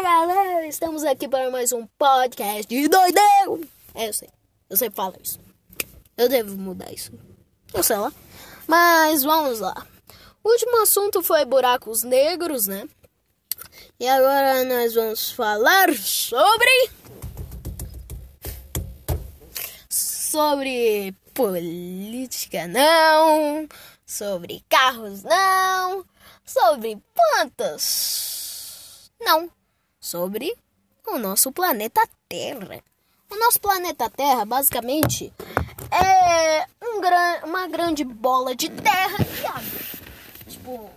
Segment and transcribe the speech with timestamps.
[0.00, 3.66] Galera, estamos aqui para mais um podcast de doideu.
[3.96, 4.28] É, eu sei,
[4.70, 5.40] eu sempre falo isso.
[6.16, 7.10] Eu devo mudar isso.
[7.74, 8.12] Eu sei lá.
[8.68, 9.84] Mas vamos lá.
[10.44, 12.88] O último assunto foi buracos negros, né?
[13.98, 16.90] E agora nós vamos falar sobre.
[19.88, 23.66] Sobre política, não.
[24.06, 26.04] Sobre carros, não.
[26.46, 29.57] Sobre plantas, não.
[30.08, 30.56] Sobre
[31.06, 32.82] o nosso planeta Terra.
[33.30, 35.30] O nosso planeta Terra, basicamente,
[35.92, 39.80] é um gran uma grande bola de terra e água.
[40.48, 40.90] Tipo,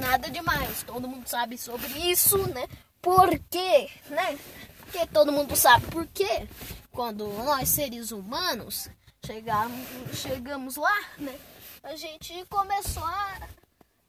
[0.00, 0.82] nada demais.
[0.82, 2.66] Todo mundo sabe sobre isso, né?
[3.02, 4.38] Por quê, né?
[4.78, 6.48] Porque todo mundo sabe por quê.
[6.90, 8.88] Quando nós, seres humanos,
[9.26, 11.38] chegamos, chegamos lá, né?
[11.82, 13.40] A gente começou a,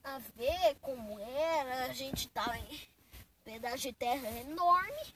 [0.05, 1.87] a ver como era.
[1.87, 2.92] A gente tava em um
[3.43, 5.13] pedaço de terra enorme,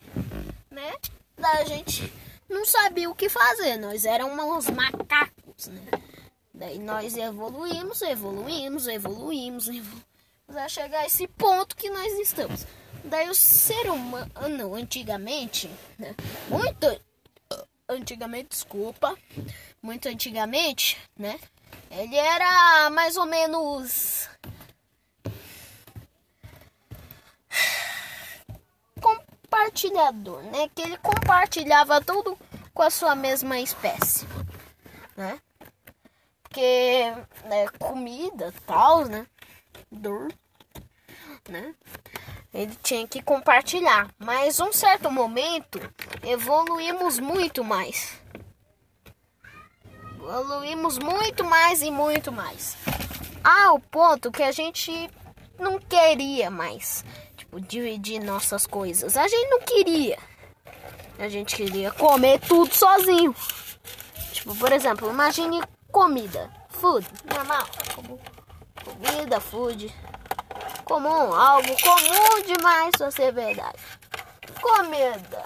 [0.69, 0.93] né?
[1.37, 2.11] Da gente
[2.49, 3.77] não sabia o que fazer.
[3.77, 5.85] Nós éramos macacos, né?
[6.53, 10.07] Daí nós evoluímos, evoluímos, evoluímos, evoluímos
[10.55, 12.65] a chegar a esse ponto que nós estamos.
[13.03, 16.15] Daí o ser humano, antigamente, né?
[16.49, 17.01] muito
[17.87, 19.15] antigamente, desculpa,
[19.81, 21.39] muito antigamente, né?
[21.89, 24.27] Ele era mais ou menos
[29.57, 30.69] compartilhador, né?
[30.73, 32.37] Que ele compartilhava tudo
[32.73, 34.27] com a sua mesma espécie,
[35.15, 35.39] né?
[36.43, 37.13] Porque
[37.45, 39.25] né, comida, tal, né?
[39.91, 40.31] Dor,
[41.49, 41.73] né?
[42.53, 45.79] Ele tinha que compartilhar, mas um certo momento
[46.23, 48.19] evoluímos muito mais.
[50.15, 52.75] Evoluímos muito mais e muito mais.
[53.43, 55.09] Ao ponto que a gente
[55.57, 57.03] não queria mais
[57.59, 59.17] dividir nossas coisas.
[59.17, 60.17] A gente não queria.
[61.19, 63.35] A gente queria comer tudo sozinho.
[64.31, 65.61] Tipo, por exemplo, imagine
[65.91, 66.51] comida.
[66.69, 67.67] Food, normal.
[68.83, 69.93] Comida, food.
[70.85, 73.77] Comum, algo comum demais pra ser verdade.
[74.61, 75.43] Comida.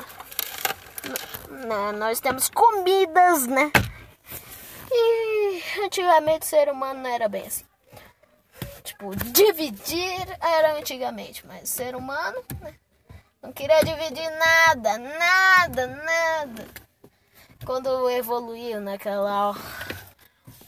[1.49, 3.71] Né, nós temos comidas, né?
[4.91, 7.70] E antigamente o ser humano não era bem assim.
[9.01, 12.75] Tipo, dividir era antigamente, mas ser humano né,
[13.41, 16.67] não queria dividir nada, nada, nada.
[17.65, 19.55] Quando evoluiu naquela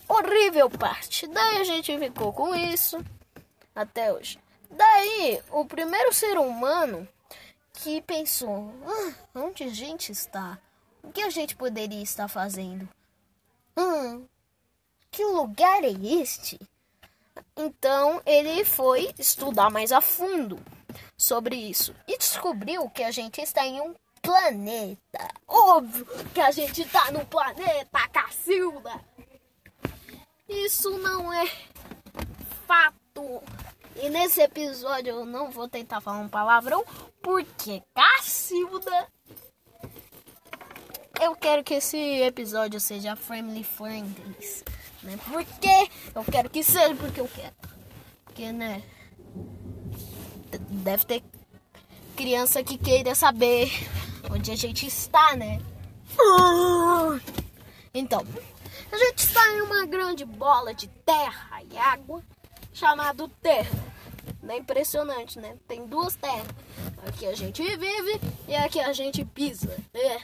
[0.07, 1.27] horrível parte.
[1.27, 3.05] Daí a gente ficou com isso
[3.75, 4.39] até hoje.
[4.67, 7.07] Daí, o primeiro ser humano
[7.71, 10.57] que pensou: ah, onde a gente está?
[11.03, 12.89] O que a gente poderia estar fazendo?
[13.77, 14.25] Hum,
[15.11, 16.59] que lugar é este?
[17.55, 20.59] Então ele foi estudar mais a fundo
[21.15, 25.27] sobre isso e descobriu que a gente está em um planeta.
[25.47, 28.99] Óbvio que a gente está no planeta, Cacilda.
[30.49, 31.47] Isso não é
[32.65, 33.43] fato.
[33.95, 36.83] E nesse episódio eu não vou tentar falar um palavrão,
[37.21, 39.07] porque Cacilda.
[41.21, 44.35] Eu quero que esse episódio seja family friendly.
[45.03, 45.17] Né?
[45.31, 47.53] Porque eu quero que seja, porque eu quero.
[48.25, 48.81] Porque, né?
[50.69, 51.23] Deve ter
[52.15, 53.71] criança que queira saber
[54.31, 55.59] onde a gente está, né?
[57.93, 58.25] Então,
[58.91, 62.23] a gente está em uma grande bola de terra e água
[62.73, 63.93] chamado Terra.
[64.47, 65.55] É impressionante, né?
[65.67, 66.47] Tem duas terras.
[67.07, 69.75] Aqui a gente vive e aqui a gente pisa.
[69.93, 70.19] É.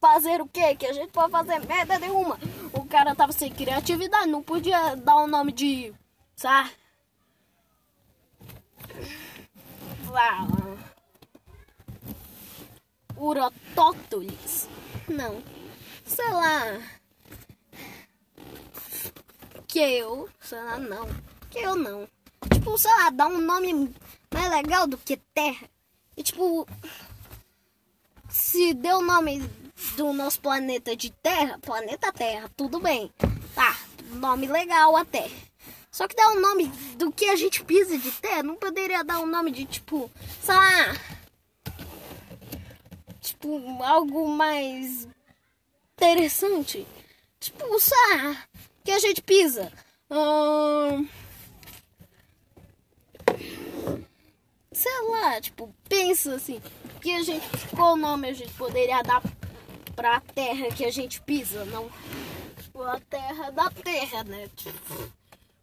[0.00, 0.74] Fazer o quê?
[0.74, 2.38] Que a gente pode fazer merda nenhuma.
[2.72, 5.92] O cara tava sem criatividade, não podia dar o um nome de.
[6.34, 6.70] Sabe?
[10.08, 10.48] Lá.
[13.14, 14.66] Urotótulis.
[15.06, 15.42] Não.
[16.06, 16.80] Sei lá.
[19.68, 20.30] Que eu.
[20.40, 21.06] Sei lá, não.
[21.50, 22.08] Que eu não.
[22.50, 23.94] Tipo, sei lá, dá um nome
[24.32, 25.68] mais legal do que Terra.
[26.16, 26.66] E tipo.
[28.30, 29.40] Se deu o nome
[29.96, 33.12] do nosso planeta de Terra, planeta Terra, tudo bem.
[33.54, 33.76] Tá,
[34.12, 35.30] nome legal até.
[35.90, 39.18] Só que dar um nome do que a gente pisa de terra, não poderia dar
[39.18, 40.10] um nome de tipo,
[40.40, 40.96] sei lá.
[43.20, 45.08] Tipo, algo mais
[45.96, 46.86] interessante.
[47.40, 48.36] Tipo, sei lá,
[48.84, 49.72] que a gente pisa.
[50.10, 51.08] Hum,
[54.72, 56.60] sei lá, tipo, pensa assim,
[57.00, 59.20] que a gente, qual nome a gente poderia dar
[60.00, 61.90] para a terra que a gente pisa, não
[62.86, 64.48] a terra da terra, né?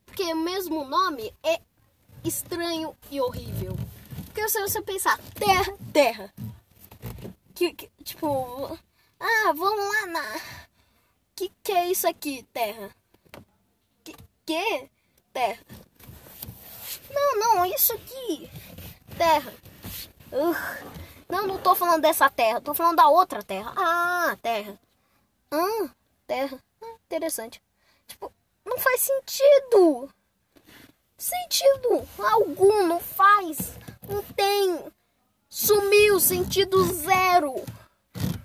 [0.05, 1.59] Porque o mesmo nome é
[2.23, 3.75] estranho e horrível.
[4.25, 6.31] Porque se você pensar terra, terra.
[7.55, 8.77] Que, que, tipo,
[9.19, 10.41] ah, vamos lá na.
[11.35, 12.91] Que que é isso aqui, terra?
[14.03, 14.89] Que que?
[15.33, 15.65] Terra.
[17.09, 18.47] Não, não, isso aqui.
[19.17, 19.51] Terra.
[20.31, 23.74] Uh, não, não tô falando dessa terra, tô falando da outra terra.
[23.75, 24.79] Ah, terra.
[25.51, 25.89] Ah,
[26.25, 26.57] terra.
[27.06, 27.62] Interessante.
[28.07, 28.31] Tipo,
[28.65, 30.09] não faz sentido.
[31.18, 33.74] Sentido algum, não faz.
[34.07, 34.83] Não tem.
[35.50, 37.56] Sumiu, sentido zero.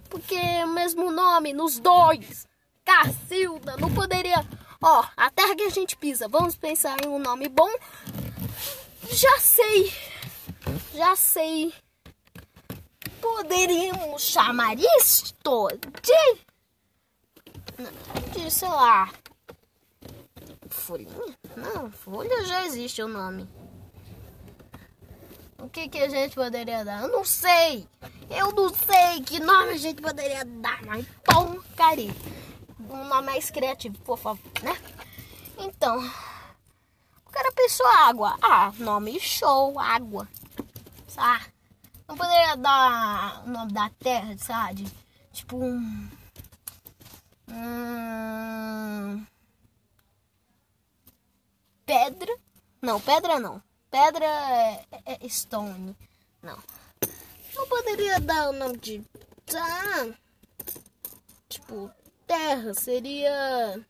[0.09, 2.47] Porque é o mesmo nome nos dois.
[2.85, 4.45] Cacilda, não poderia.
[4.81, 6.29] Ó, a terra que a gente pisa.
[6.29, 7.71] Vamos pensar em um nome bom.
[9.11, 9.93] Já sei.
[10.95, 11.75] Já sei.
[13.23, 15.69] Poderíamos chamar isto
[16.03, 16.41] de.
[18.33, 19.09] De, sei lá.
[20.69, 21.39] Folhinha?
[21.57, 23.49] Não, folha já existe o nome.
[25.61, 27.03] O que, que a gente poderia dar?
[27.03, 27.87] Eu não sei.
[28.29, 32.13] Eu não sei que nome a gente poderia dar, mas porcaria.
[32.91, 34.77] Um nome mais criativo, por favor, né?
[35.57, 35.99] Então,
[37.25, 38.37] o cara pensou água.
[38.43, 40.29] Ah, nome show, água.
[41.07, 41.52] Sabe?
[42.09, 44.91] Não poderia dar o nome da terra, sabe?
[45.33, 46.11] Tipo um.
[47.49, 49.27] Hum,
[51.87, 52.37] pedra.
[52.81, 53.63] Não, pedra não.
[53.91, 55.97] Pedra é, é, stone.
[56.43, 56.59] Não.
[57.55, 59.05] Não poderia dar o nome de.
[59.55, 60.09] Ah,
[61.49, 61.91] tipo,
[62.27, 62.75] terra.
[62.75, 63.87] Seria.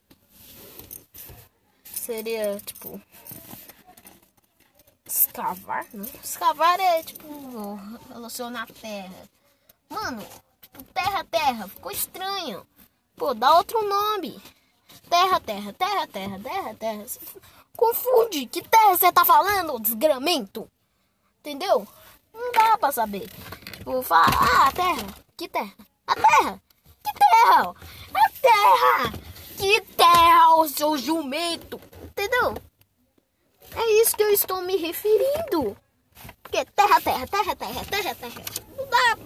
[1.84, 3.00] Seria, tipo.
[5.32, 5.86] Escavar?
[5.94, 6.04] Não?
[6.22, 7.80] Escavar é, tipo,
[8.12, 9.30] relacionar terra.
[9.88, 10.22] Mano,
[10.60, 11.68] tipo, terra, terra.
[11.68, 12.66] Ficou estranho.
[13.16, 14.40] Pô, dá outro nome.
[15.08, 17.06] Terra, terra, terra, terra, terra, terra.
[17.74, 18.46] Confunde.
[18.46, 20.68] Que terra você tá falando, desgramento?
[21.40, 21.88] Entendeu?
[22.34, 23.26] Não dá pra saber.
[23.78, 25.14] Tipo, fala, ah, a terra.
[25.34, 25.74] Que terra?
[26.06, 26.62] A terra.
[27.02, 27.74] Que terra?
[28.14, 29.12] A terra.
[29.56, 31.80] Que terra, o seu jumento.
[32.02, 32.54] Entendeu?
[33.74, 35.76] É isso que eu estou me referindo.
[36.42, 38.42] Porque terra, terra, terra, terra, terra, terra.
[38.76, 39.18] Não dá.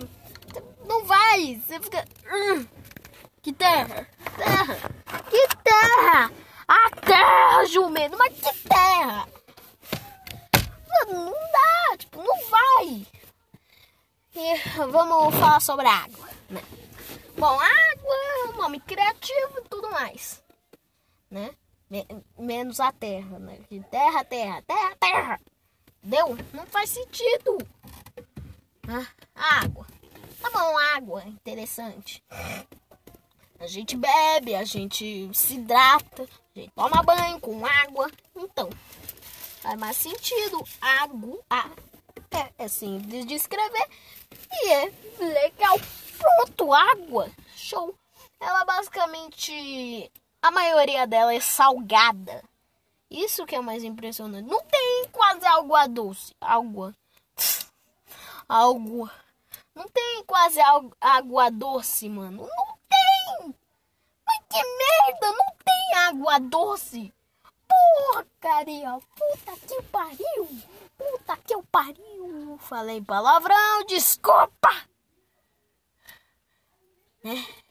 [0.86, 1.56] Não vai.
[1.56, 2.04] Você fica.
[2.32, 2.66] Hum,
[3.42, 4.08] que terra?
[4.36, 4.76] Terra.
[5.28, 6.30] Que terra?
[6.68, 8.16] A terra, jumento.
[8.18, 9.28] Mas que terra?
[11.08, 11.96] Não dá.
[11.98, 13.06] Tipo, não vai.
[14.34, 16.62] E vamos falar sobre a água, né?
[17.38, 20.42] Bom, água é um nome criativo e tudo mais,
[21.30, 21.54] né?
[22.38, 23.58] Menos a terra, né?
[23.90, 25.40] Terra, terra, terra, terra.
[26.02, 26.36] Deu?
[26.52, 27.58] Não faz sentido.
[28.88, 29.86] Ah, água.
[30.40, 31.24] Tá bom, água.
[31.26, 32.22] Interessante.
[33.58, 38.10] A gente bebe, a gente se hidrata, a gente toma banho com água.
[38.36, 38.68] Então,
[39.60, 40.62] faz mais sentido.
[40.80, 41.42] Água
[42.30, 43.88] é, é simples de escrever
[44.52, 45.76] e é legal.
[46.18, 47.30] Pronto, água.
[47.56, 47.94] Show.
[48.38, 50.10] Ela basicamente
[50.46, 52.42] a maioria dela é salgada.
[53.10, 54.48] Isso que é mais impressionante.
[54.48, 56.34] Não tem quase água doce.
[56.40, 56.94] Água.
[58.48, 59.12] Água.
[59.74, 60.58] Não tem quase
[61.00, 62.46] água doce, mano.
[62.46, 63.54] Não tem.
[64.24, 65.32] Mas que merda.
[65.32, 67.12] Não tem água doce.
[68.12, 68.98] Porcaria.
[69.16, 70.48] Puta que pariu.
[70.96, 72.56] Puta que eu pariu.
[72.60, 73.84] Falei palavrão.
[73.86, 74.70] Desculpa.
[77.24, 77.65] É.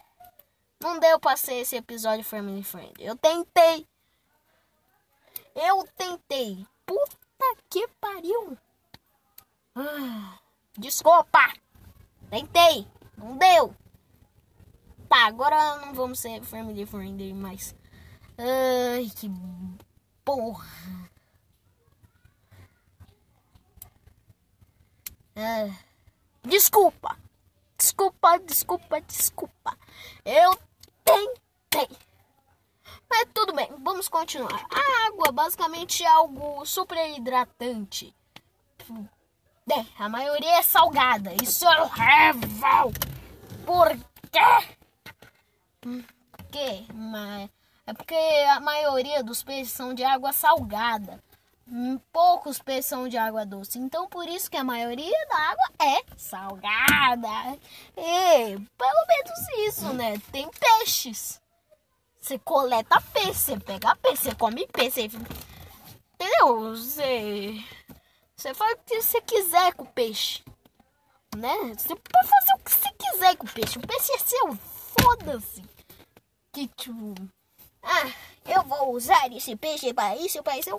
[0.85, 2.93] Não deu pra ser esse episódio Family Friend.
[2.99, 3.87] Eu tentei.
[5.55, 6.63] Eu tentei.
[6.85, 8.55] Puta que pariu.
[9.73, 10.37] Ah,
[10.77, 11.39] desculpa.
[12.29, 12.87] Tentei.
[13.17, 13.75] Não deu.
[15.09, 17.75] Tá, agora não vamos ser Family Friend mais.
[18.37, 19.27] Ai, que
[20.23, 20.67] porra.
[25.35, 25.75] Ah,
[26.43, 27.17] desculpa.
[27.75, 29.77] Desculpa, desculpa, desculpa.
[30.23, 30.64] Eu
[31.05, 31.97] Tentei.
[33.09, 34.67] Mas tudo bem, vamos continuar.
[34.69, 38.13] A água basicamente é algo super hidratante.
[39.71, 41.33] É, a maioria é salgada.
[41.41, 42.91] Isso é horrível.
[43.65, 43.89] Por
[44.31, 44.75] quê?
[45.81, 46.85] Por quê?
[47.87, 48.15] É porque
[48.49, 51.23] a maioria dos peixes são de água salgada.
[51.67, 53.79] Hum, poucos peixes são de água doce.
[53.79, 57.59] Então, por isso que a maioria da água é salgada.
[57.97, 60.17] E, pelo menos isso, né?
[60.31, 61.41] Tem peixes.
[62.19, 65.09] Você coleta peixe, você pega peixe, você come peixe.
[66.13, 66.75] Entendeu?
[66.75, 67.63] Você...
[68.35, 70.43] Você faz o que você quiser com o peixe.
[71.35, 71.73] Né?
[71.75, 73.79] Você pode fazer o que você quiser com o peixe.
[73.79, 74.55] O peixe é seu.
[75.01, 75.63] Foda-se.
[76.51, 77.15] Que tipo...
[77.81, 78.11] Ah,
[78.45, 80.69] Eu vou usar esse peixe para isso, para isso.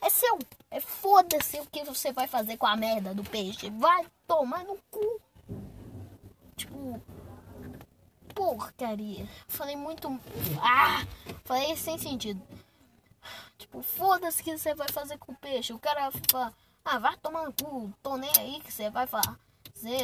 [0.00, 0.38] É seu.
[0.70, 3.68] É foda-se o que você vai fazer com a merda do peixe.
[3.70, 5.20] Vai tomar no cu.
[6.56, 7.02] Tipo.
[8.32, 9.28] Porcaria.
[9.48, 10.08] Falei muito.
[10.62, 11.04] Ah!
[11.44, 12.40] Falei sem sentido.
[13.58, 15.72] Tipo, foda-se o que você vai fazer com o peixe.
[15.72, 16.54] O cara fala.
[16.84, 17.92] Ah, vai tomar no cu.
[18.02, 19.36] Tô nem aí que você vai fazer.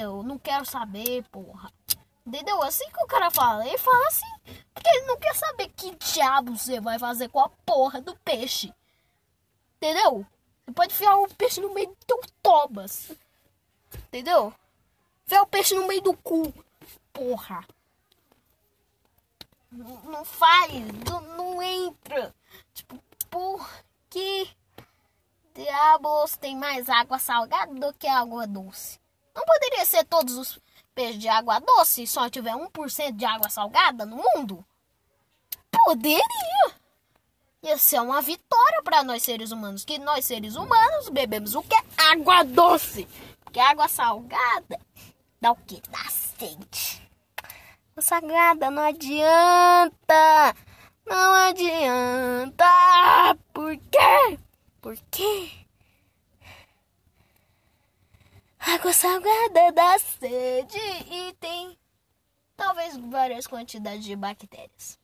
[0.00, 1.70] Eu não quero saber, porra.
[2.26, 2.62] Entendeu?
[2.62, 4.26] Assim que o cara fala, ele fala assim,
[4.82, 8.74] porque ele não quer saber que diabo você vai fazer com a porra do peixe.
[9.76, 10.26] Entendeu?
[10.64, 13.12] Você pode enfiar o peixe no meio do teu tobas.
[13.94, 14.52] Entendeu?
[15.24, 16.52] Enfiar o peixe no meio do cu.
[17.12, 17.64] Porra.
[19.70, 20.72] Não, não faz,
[21.08, 22.34] não, não entra.
[22.74, 23.70] Tipo, por
[24.10, 24.50] que
[25.54, 29.00] diabos tem mais água salgada do que água doce?
[29.32, 30.60] Não poderia ser todos os
[30.92, 34.66] peixe de água doce só tiver 1% de água salgada no mundo?
[35.84, 36.82] Poderia!
[37.62, 39.84] Ia ser uma vitória para nós seres humanos.
[39.84, 41.76] Que nós seres humanos bebemos o que?
[41.96, 43.06] Água doce.
[43.44, 44.80] Porque água salgada
[45.40, 45.80] dá o que?
[45.88, 47.02] Dá sede.
[47.92, 50.56] Água salgada não adianta.
[51.06, 52.64] Não adianta.
[53.52, 54.38] Por quê?
[54.80, 55.50] Por quê?
[58.58, 60.78] Água salgada dá sede
[61.10, 61.78] e tem
[62.56, 65.01] talvez várias quantidades de bactérias.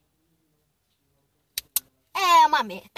[2.19, 2.91] É uma merda.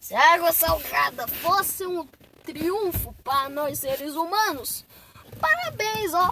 [0.00, 2.06] Se a água salgada fosse um
[2.44, 4.86] triunfo para nós seres humanos,
[5.38, 6.30] parabéns, ó.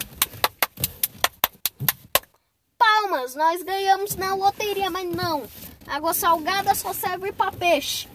[2.79, 5.47] Palmas, nós ganhamos na loteria, mas não.
[5.87, 8.09] Água salgada só serve para peixe.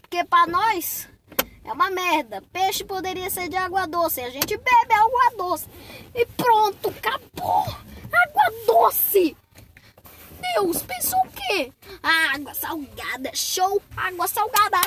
[0.00, 1.08] Porque para nós
[1.64, 2.42] é uma merda.
[2.52, 4.20] Peixe poderia ser de água doce.
[4.20, 5.66] A gente bebe água doce.
[6.14, 7.66] E pronto, acabou.
[8.12, 9.36] Água doce.
[10.54, 11.72] Deus, pensou o quê?
[12.02, 13.82] água salgada, show.
[13.96, 14.78] Água salgada.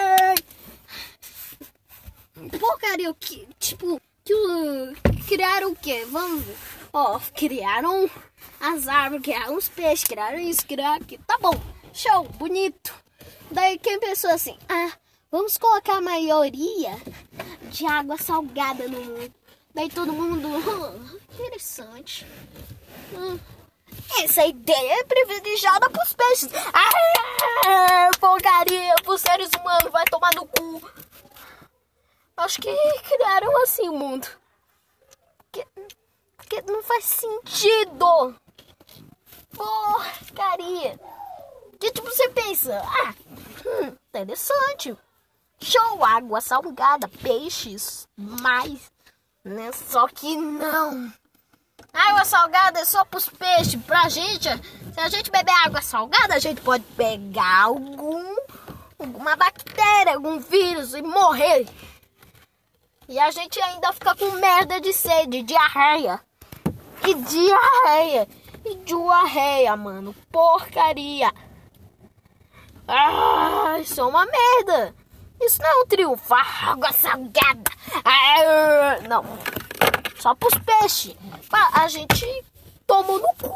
[2.59, 3.47] Porcaria, que?
[3.59, 4.33] Tipo, que,
[5.27, 6.05] criaram o quê?
[6.05, 6.57] Vamos ver.
[6.93, 8.09] Ó, criaram
[8.59, 11.23] as árvores, criaram os peixes, criaram isso, criaram aquilo.
[11.25, 11.53] Tá bom,
[11.93, 12.93] show, bonito.
[13.49, 14.91] Daí quem pensou assim, ah,
[15.31, 16.91] Vamos colocar a maioria
[17.69, 19.33] de água salgada no mundo.
[19.73, 20.49] Daí todo mundo.
[21.31, 22.27] Oh, interessante.
[24.23, 26.49] Essa ideia é privilegiada pros peixes.
[26.73, 29.91] Ah, porcaria pros seres humanos.
[29.91, 30.91] Vai tomar no cu.
[32.37, 32.73] Acho que
[33.07, 34.27] criaram assim o mundo.
[36.37, 38.35] Porque não faz sentido.
[39.53, 40.99] Porcaria.
[41.79, 42.81] Que tipo você pensa?
[42.83, 43.13] Ah,
[43.65, 44.97] hum, interessante
[45.61, 48.91] show, água salgada, peixes, mais,
[49.43, 49.71] né?
[49.71, 51.13] Só que não.
[51.93, 53.75] Água salgada é só pros peixes.
[53.83, 54.49] Pra gente,
[54.93, 58.35] se a gente beber água salgada, a gente pode pegar algum,
[58.97, 61.67] alguma bactéria, algum vírus e morrer.
[63.07, 66.21] E a gente ainda fica com merda de sede, diarreia.
[67.05, 68.27] E diarreia.
[68.63, 70.15] E diarreia, mano.
[70.31, 71.33] Porcaria.
[72.87, 74.95] Ah, isso é uma merda.
[75.41, 76.33] Isso não é um triunfo.
[76.33, 77.71] Água salgada.
[78.05, 79.25] Ah, não.
[80.21, 81.15] Só pros peixes.
[81.73, 82.45] A gente
[82.85, 83.51] tomou no cu.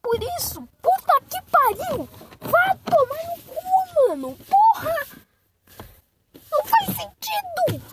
[0.00, 2.08] Por isso, puta que pariu.
[2.40, 4.38] Vai tomar no cu, mano.
[4.46, 5.06] Porra.
[6.52, 7.84] Não faz sentido.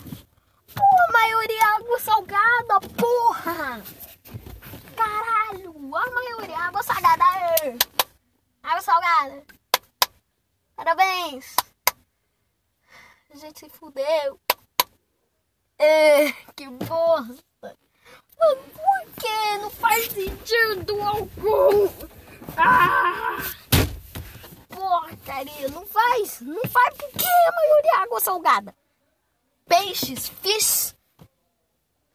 [0.75, 3.81] Porra, maioria água salgada, porra.
[4.95, 5.95] Caralho.
[5.95, 7.23] A maioria água salgada.
[8.61, 9.43] Água salgada.
[10.75, 11.55] Parabéns.
[13.33, 14.39] A gente se fudeu.
[15.79, 17.54] É, que bosta.
[18.37, 18.57] Por
[19.19, 19.57] que?
[19.59, 21.89] Não faz sentido algum.
[22.57, 23.37] Ah!
[24.69, 26.41] Porcaria, não faz.
[26.41, 28.75] Não faz porque a maioria é água salgada.
[29.67, 30.95] Peixes, fish,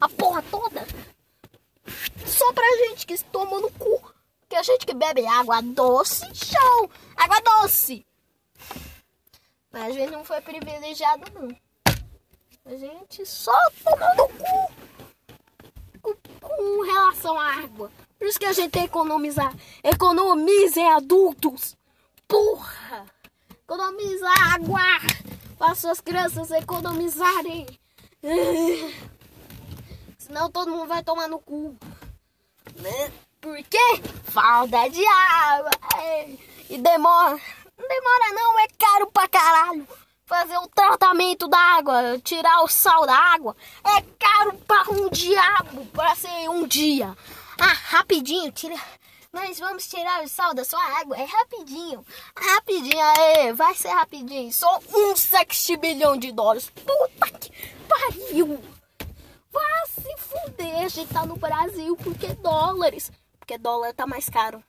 [0.00, 0.87] a porra toda.
[2.27, 4.15] Só pra gente que toma no cu.
[4.49, 6.91] Que a gente que bebe água doce, show.
[7.17, 8.07] Água doce.
[9.73, 11.57] Mas a gente não foi privilegiado, não.
[12.67, 14.79] A gente só tomou no cu
[16.61, 17.90] com, relação à água.
[18.19, 19.55] Por isso que a gente tem que economizar.
[19.83, 21.75] Economizem, adultos.
[22.29, 23.07] Porra!
[23.64, 24.81] Economizar água
[25.59, 27.67] para suas crianças economizarem.
[30.19, 31.75] Senão todo mundo vai tomar no cu.
[32.76, 33.12] Né?
[33.40, 34.02] Por quê?
[34.25, 35.71] Falta de água.
[36.69, 37.40] E demora.
[37.79, 39.88] Não demora não, é caro pra caralho.
[40.30, 45.84] Fazer o tratamento da água, tirar o sal da água, é caro pra um diabo,
[45.87, 47.16] pra ser um dia.
[47.60, 48.76] Ah, rapidinho, tira,
[49.32, 51.16] Nós vamos tirar o sal da sua água.
[51.16, 52.06] É rapidinho.
[52.37, 53.52] Rapidinho, aê.
[53.52, 54.52] Vai ser rapidinho.
[54.52, 56.70] Só um sextilhão de dólares.
[56.70, 57.50] Puta que
[57.88, 58.62] pariu.
[59.50, 60.84] Vai se fuder.
[60.84, 63.10] A gente tá no Brasil porque dólares.
[63.37, 64.62] Porque dólar tá mais caro.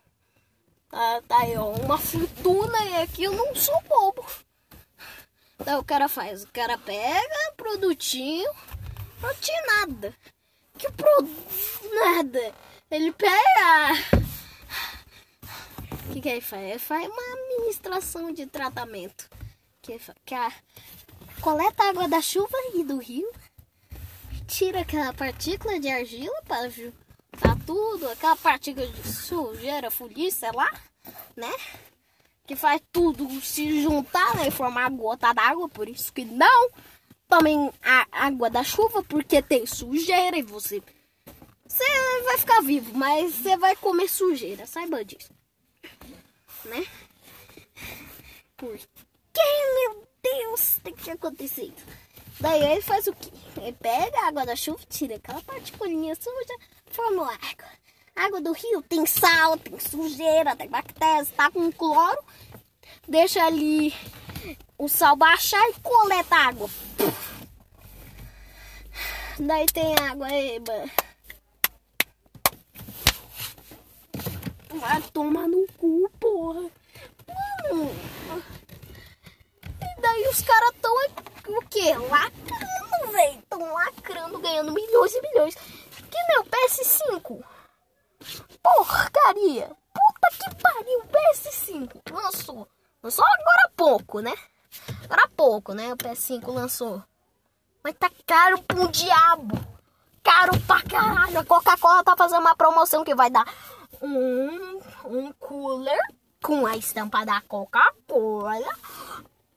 [0.89, 1.67] Tá, tá aí, ó.
[1.67, 4.25] Uma fortuna e aqui eu não sou bobo.
[5.61, 6.43] Então o cara faz.
[6.43, 8.51] O cara pega produtinho.
[9.21, 10.13] Não tinha nada.
[10.77, 11.89] Que produto?
[11.93, 12.53] Nada.
[12.89, 14.19] Ele pega.
[16.09, 16.63] O que, que ele faz?
[16.63, 19.29] Ele faz uma administração de tratamento.
[19.83, 20.51] Que, que a,
[21.41, 23.31] coleta a água da chuva e do rio.
[24.47, 26.69] Tira aquela partícula de argila para
[27.39, 30.69] tá tudo, aquela partícula de sujeira, fuliça, sei lá,
[31.37, 31.53] né?
[32.45, 36.69] Que faz tudo se juntar né, e formar gota d'água, por isso que não
[37.27, 40.81] tomem a água da chuva, porque tem sujeira e você.
[41.65, 45.31] Você vai ficar vivo, mas você vai comer sujeira, saiba disso.
[46.65, 46.85] Né?
[48.57, 51.85] Por que, meu Deus, tem que acontecer isso?
[52.41, 53.31] Daí ele faz o quê?
[53.57, 56.55] Ele pega a água da chuva, tira aquela particulinha suja,
[56.87, 57.69] forma água.
[58.15, 62.23] Água do rio tem sal, tem sujeira, tem bactérias, tá com cloro.
[63.07, 63.93] Deixa ali
[64.77, 66.69] o sal baixar e coleta água.
[69.39, 70.61] Daí tem água aí,
[74.69, 76.69] Vai tomar no cu, porra.
[77.69, 77.91] Mano.
[79.81, 80.91] E daí os caras tão
[81.47, 81.93] o quê?
[82.09, 83.41] Lacrando, velho.
[83.49, 85.55] Tão lacrando, ganhando milhões e milhões.
[85.55, 87.43] Que o PS5.
[88.61, 89.71] Porcaria.
[89.93, 92.01] Puta que pariu, PS5.
[92.11, 92.67] Lançou.
[93.03, 94.33] Lançou agora há pouco, né?
[95.03, 95.93] Agora há pouco, né?
[95.93, 97.03] O PS5 lançou.
[97.83, 99.59] Mas tá caro pro diabo.
[100.23, 101.39] Caro pra caralho.
[101.39, 103.45] A Coca-Cola tá fazendo uma promoção que vai dar
[104.01, 105.99] um, um cooler
[106.43, 108.75] com a estampa da Coca-Cola.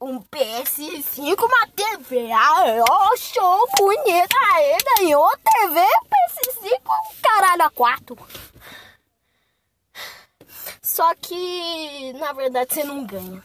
[0.01, 2.31] Um PS5, uma TV.
[2.31, 4.37] Ai, oh, show bonita.
[4.53, 6.83] Aí ganhou TV, PS5,
[7.23, 8.19] caralho, a 4.
[10.85, 13.43] Só que, na verdade, você não ganha.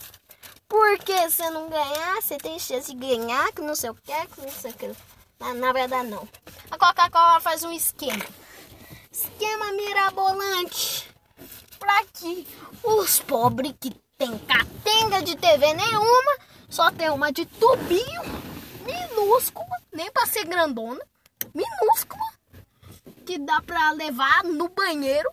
[0.68, 4.42] Porque você não ganhar, você tem chance de ganhar, que não sei o que, que
[4.42, 4.92] não sei o que.
[5.40, 6.28] Na, na verdade, não.
[6.70, 8.26] A Coca-Cola faz um esquema.
[9.10, 11.10] Esquema mirabolante.
[11.80, 12.46] Pra que
[12.84, 16.38] os pobres que tem catenga de TV nenhuma,
[16.70, 18.22] só tem uma de tubinho,
[18.86, 21.00] minúscula, nem pra ser grandona,
[21.56, 22.34] minúscula,
[23.26, 25.32] que dá pra levar no banheiro.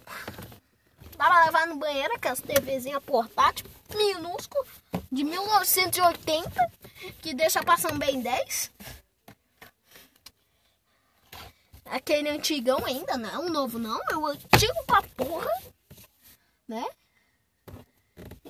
[1.16, 4.64] Pra levar no banheiro, aquelas TVzinha portátil, minúscula
[5.10, 6.72] de 1980,
[7.22, 8.70] que deixa passando bem 10.
[11.86, 15.50] Aquele antigão ainda, não é o novo não, é o antigo pra porra,
[16.68, 16.84] né?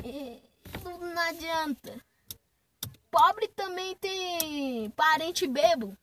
[0.03, 0.43] E
[0.83, 2.01] não adianta.
[3.11, 5.97] Pobre também tem parente bebo.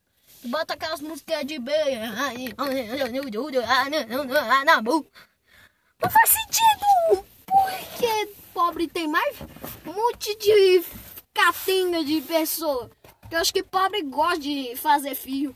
[0.45, 1.79] Bota aquelas músicas de bebo.
[6.03, 7.25] Não faz sentido!
[7.45, 9.37] Porque pobre tem mais
[9.87, 10.83] um monte de
[11.33, 12.91] catinga de pessoa.
[13.31, 15.55] Eu acho que pobre gosta de fazer filho.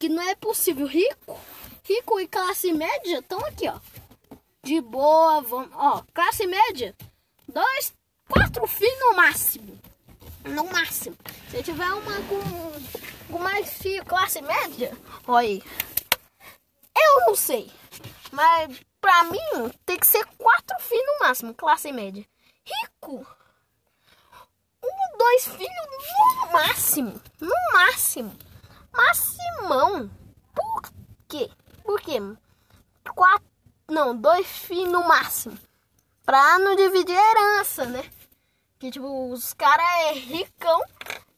[0.00, 0.84] Que não é possível.
[0.84, 1.38] Rico,
[1.84, 3.78] rico e classe média estão aqui, ó.
[4.64, 5.70] De boa, vamos.
[5.74, 6.92] Ó, classe média.
[7.46, 7.94] Dois,
[8.28, 9.80] quatro filhos no máximo.
[10.44, 11.16] No máximo.
[11.52, 14.92] Se tiver uma com, com mais filho, classe média,
[15.24, 15.62] olha aí.
[16.96, 17.70] Eu não sei.
[18.32, 22.26] Mas Pra mim, tem que ser quatro filhos no máximo, classe média.
[22.64, 23.26] Rico.
[24.82, 25.86] Um, dois filhos
[26.46, 27.20] no máximo.
[27.40, 28.36] No máximo.
[28.92, 30.10] Maximão.
[30.54, 30.82] Por
[31.28, 31.50] quê?
[31.84, 32.18] Por quê?
[33.14, 33.46] Quatro.
[33.88, 35.58] Não, dois filhos no máximo.
[36.24, 38.04] Pra não dividir herança, né?
[38.78, 40.82] Que tipo, os caras é ricão,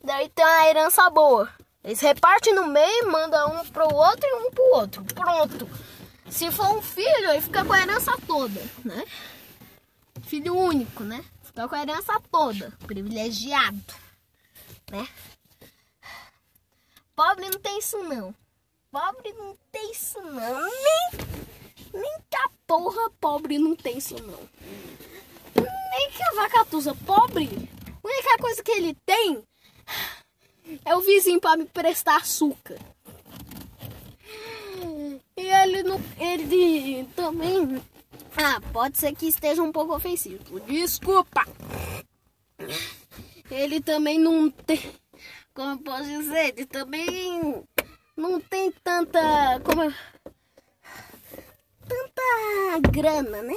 [0.02, 1.48] daí tem uma herança boa.
[1.84, 5.04] Eles repartem no meio, mandam um pro outro e um pro outro.
[5.14, 5.68] Pronto.
[6.30, 9.04] Se for um filho, ele fica com a herança toda, né?
[10.22, 11.24] Filho único, né?
[11.42, 13.94] Fica com a herança toda, privilegiado,
[14.90, 15.08] né?
[17.16, 18.34] Pobre não tem isso não.
[18.90, 20.62] Pobre não tem isso não.
[20.62, 21.10] Nem,
[21.92, 24.48] nem que a porra pobre não tem isso não.
[25.56, 27.48] Nem que a vacatusa pobre,
[27.86, 29.42] a única coisa que ele tem
[30.84, 32.78] é o vizinho para me prestar açúcar.
[35.38, 36.00] E ele não.
[36.18, 37.80] Ele também.
[38.36, 40.58] Ah, pode ser que esteja um pouco ofensivo.
[40.60, 41.46] Desculpa!
[43.48, 44.80] Ele também não tem.
[45.54, 46.54] Como eu posso dizer?
[46.56, 47.64] Ele também
[48.16, 49.60] não tem tanta.
[49.60, 49.94] Como.
[51.86, 53.54] Tanta grana, né?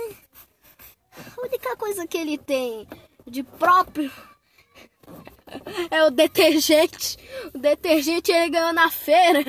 [1.38, 2.88] A única coisa que ele tem
[3.28, 4.12] de próprio
[5.90, 7.18] é o detergente.
[7.54, 9.44] O detergente ele ganhou na feira.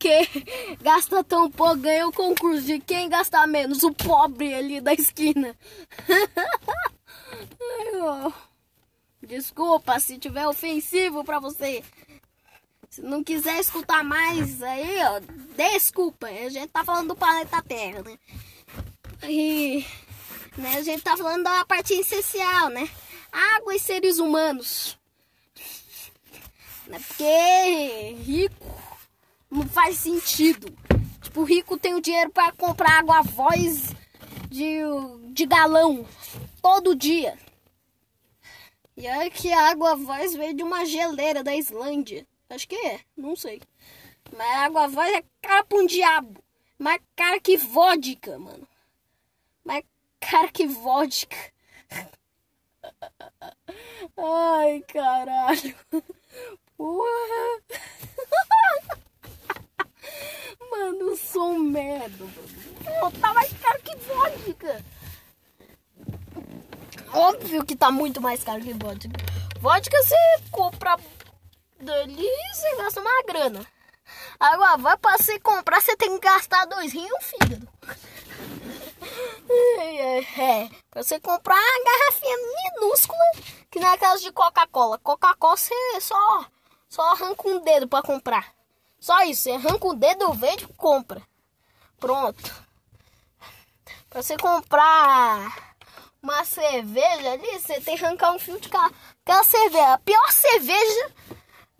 [0.00, 0.26] Porque
[0.80, 3.82] gasta tão pouco, ganhou o concurso de quem gasta menos.
[3.82, 5.54] O pobre ali da esquina.
[9.22, 11.84] Desculpa se tiver ofensivo pra você.
[12.88, 15.20] Se não quiser escutar mais aí, ó,
[15.54, 16.28] desculpa.
[16.28, 18.18] A gente tá falando do planeta Terra, né?
[19.28, 19.84] E
[20.56, 22.88] né, a gente tá falando da parte essencial, né?
[23.30, 24.98] Água e seres humanos.
[26.86, 26.98] Né?
[27.06, 28.89] Porque rico
[29.50, 30.72] não faz sentido.
[31.20, 33.92] Tipo, rico tem o dinheiro para comprar água voz
[34.48, 34.78] de,
[35.32, 36.06] de galão
[36.62, 37.36] todo dia.
[38.96, 42.26] E aí que a água voz veio de uma geleira da Islândia.
[42.48, 43.60] Acho que é, não sei.
[44.36, 46.42] Mas a água voz é cara pra um diabo.
[46.78, 48.66] Mais cara que vodka, mano.
[49.64, 49.84] Mais
[50.18, 51.36] cara que vodka.
[54.16, 55.74] Ai, caralho.
[56.76, 57.60] Porra.
[60.70, 62.24] Mano, eu sou um merda.
[62.84, 64.84] Pô, tá mais caro que vodka.
[67.12, 69.10] Óbvio que tá muito mais caro que vodka.
[69.60, 70.16] Vodka você
[70.50, 70.96] compra
[71.80, 73.66] dali você gasta uma grana.
[74.38, 77.68] Agora, vai pra você comprar, você tem que gastar dois rins e um fígado.
[79.78, 83.18] É, é, pra você comprar uma garrafinha minúscula,
[83.70, 84.98] que não é aquelas de Coca-Cola.
[84.98, 86.46] Coca-Cola você só,
[86.88, 88.52] só arranca um dedo pra comprar.
[89.00, 91.22] Só isso, você arranca o dedo verde e compra.
[91.98, 92.54] Pronto.
[94.08, 95.74] Pra você comprar
[96.22, 98.94] uma cerveja ali, você tem que arrancar um fio de carro.
[99.24, 101.12] Aquela cerveja, a pior cerveja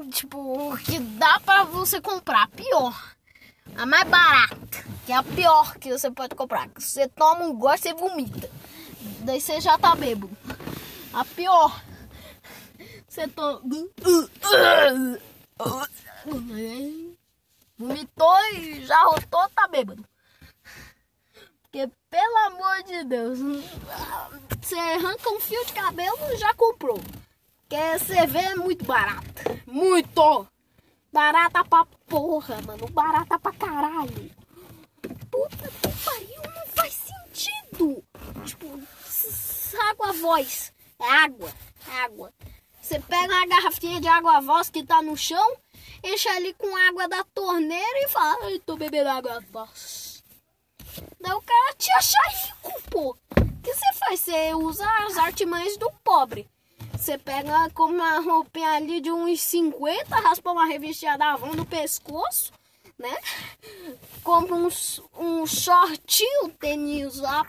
[0.08, 2.48] tipo, que dá pra você comprar.
[2.48, 3.14] Pior.
[3.76, 6.68] A mais barata, que é a pior que você pode comprar.
[6.76, 8.50] Você toma um gosto e vomita.
[9.20, 10.30] Daí você já tá bêbado.
[11.12, 11.80] A pior.
[13.08, 13.60] Você toma.
[17.78, 20.04] Vomitou e já rotou, tá bêbado.
[21.62, 23.38] Porque, pelo amor de Deus,
[24.60, 27.00] você arranca um fio de cabelo e já comprou.
[27.60, 29.62] Porque cerveja é muito barata.
[29.66, 30.48] Muito!
[31.12, 32.88] Barata pra porra, mano.
[32.88, 34.30] Barata pra caralho.
[35.30, 38.04] Puta que pariu, não faz sentido.
[38.44, 38.80] Tipo,
[39.90, 40.72] água voz.
[40.98, 41.52] É água.
[41.88, 42.32] É água.
[42.80, 45.56] Você pega uma garrafinha de água voz que tá no chão,
[46.02, 50.22] enche ali com água da torneira e fala, ai, tô bebendo água voz.
[51.20, 53.10] Daí o cara te acha rico, pô.
[53.10, 54.20] O que você faz?
[54.20, 56.48] Você usa as artimanhas do pobre.
[56.96, 61.64] Você pega com uma roupinha ali de uns 50, raspa uma revistinha da Avon no
[61.64, 62.52] pescoço,
[62.98, 63.16] né?
[64.22, 64.68] Compra um,
[65.18, 67.46] um shortinho, tênis lá,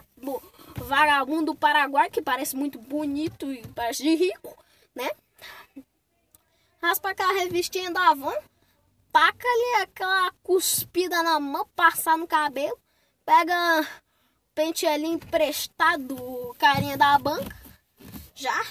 [0.75, 4.57] vagabundo do Paraguai, que parece muito bonito e parece de rico,
[4.95, 5.09] né?
[6.81, 8.33] Raspa aquela revistinha da Avon,
[9.11, 12.77] taca ali aquela cuspida na mão, passar no cabelo,
[13.23, 13.87] pega
[14.55, 17.55] pente ali emprestado, carinha da banca,
[18.33, 18.65] já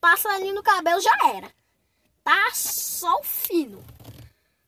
[0.00, 1.52] passa ali no cabelo, já era.
[2.24, 3.84] Tá só o fino.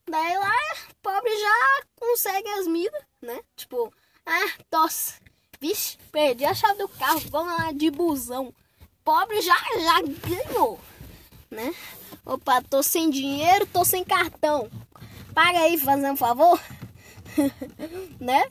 [0.09, 0.55] Daí lá,
[1.03, 3.41] pobre já consegue as midas, né?
[3.57, 3.93] Tipo,
[4.27, 5.15] ah, tosse.
[5.61, 8.55] Vixe, perdi a chave do carro, vamos lá de busão.
[9.03, 10.79] Pobre já, já ganhou,
[11.51, 11.75] né?
[12.25, 14.69] Opa, tô sem dinheiro, tô sem cartão.
[15.35, 16.61] Paga aí, fazendo um favor.
[18.21, 18.45] né?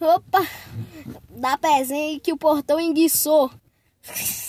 [0.00, 0.46] Opa,
[1.30, 3.50] dá pezinho aí que o portão enguiçou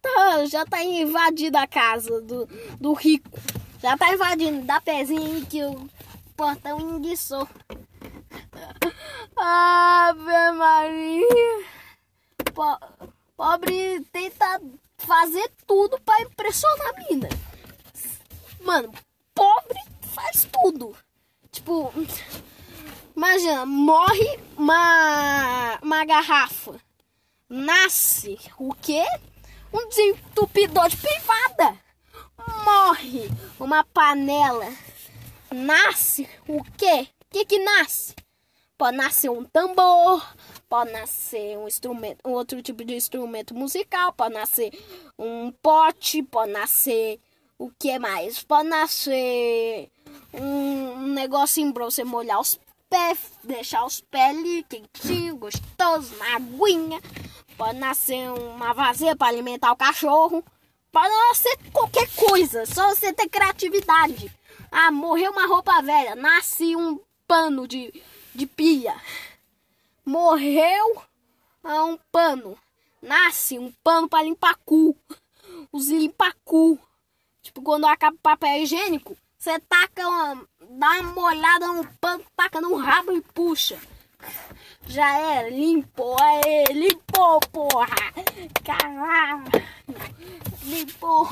[0.00, 2.48] tá, já tá invadindo a casa do,
[2.80, 3.38] do rico.
[3.80, 4.64] Já tá invadindo.
[4.64, 5.88] Dá pezinho que o
[6.36, 7.48] portão enguiçou.
[9.36, 11.64] Ave Maria.
[12.54, 12.78] Po
[13.36, 14.60] pobre tenta
[15.06, 17.28] fazer tudo pra impressionar a mina.
[18.60, 18.92] Mano,
[19.34, 19.78] pobre
[20.14, 20.96] faz tudo.
[21.50, 21.92] Tipo,
[23.16, 26.74] imagina, morre uma, uma garrafa.
[27.48, 29.04] Nasce o quê?
[29.74, 31.76] um desentupidor de privada.
[32.64, 34.72] Morre uma panela.
[35.52, 37.08] Nasce o quê?
[37.22, 38.14] O que que nasce?
[38.78, 40.24] Pode nascer um tambor,
[40.74, 44.72] pode nascer um instrumento, um outro tipo de instrumento musical, pode nascer
[45.16, 47.20] um pote, pode nascer
[47.56, 48.42] o que mais?
[48.42, 49.88] Pode nascer
[50.32, 52.58] um negocinho pra você molhar os
[52.90, 57.00] pés, deixar os pés ali quentinho, gostoso, uma aguinha.
[57.56, 60.44] Pode nascer uma vazia para alimentar o cachorro.
[60.90, 64.28] Pode nascer qualquer coisa, só você ter criatividade.
[64.72, 67.94] Ah, morreu uma roupa velha, nasce um pano de,
[68.34, 68.96] de pia.
[70.04, 71.02] Morreu
[71.62, 72.58] a um pano.
[73.00, 74.96] Nasce um pano para limpar cu.
[75.72, 76.78] Os limpar cu.
[77.42, 80.48] Tipo, quando acaba o papel higiênico, você taca uma.
[80.70, 83.78] dá uma molhada no pano, taca no rabo e puxa.
[84.86, 87.94] Já era, limpou, aê, limpou, porra!
[88.64, 89.44] Caralho!
[90.62, 91.28] Limpou!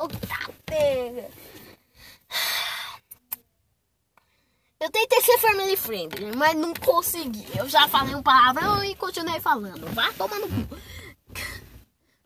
[0.00, 1.30] Outra pega!
[4.84, 7.46] Eu tentei ser family friendly, mas não consegui.
[7.56, 9.86] Eu já falei um palavrão e continuei falando.
[9.94, 10.76] Vá tomando cu.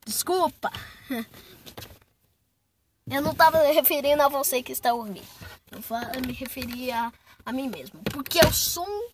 [0.05, 0.73] Desculpa.
[3.09, 5.23] Eu não tava referindo a você que está ouvindo.
[5.71, 5.81] Eu,
[6.27, 7.13] me referia
[7.47, 8.01] a mim mesmo.
[8.13, 9.09] Porque eu sou um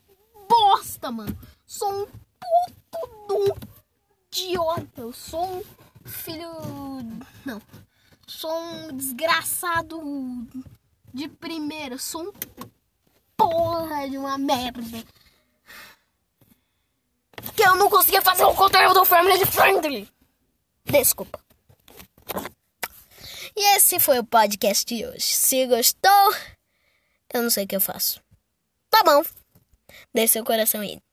[0.49, 1.39] bosta, mano.
[1.67, 3.59] Sou um puto do
[4.33, 5.03] idiota.
[5.03, 5.63] Eu sou um
[6.03, 6.51] filho.
[7.45, 7.61] Não.
[8.27, 10.01] Sou um desgraçado
[11.13, 11.99] de primeira.
[11.99, 12.33] Sou um
[13.37, 14.83] porra de uma merda.
[17.55, 20.09] Que eu não conseguia fazer o conteúdo family friendly.
[20.85, 21.40] Desculpa.
[23.57, 25.20] E esse foi o podcast de hoje.
[25.20, 26.35] Se gostou,
[27.33, 28.20] eu não sei o que eu faço.
[28.90, 29.23] Tá bom.
[30.12, 31.04] Deixe seu coração aí.